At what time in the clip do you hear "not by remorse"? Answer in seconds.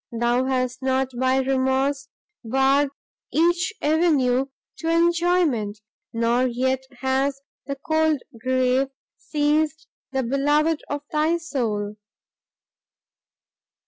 0.81-2.07